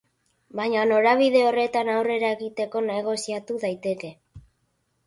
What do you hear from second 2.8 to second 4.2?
negoziatu daiteke.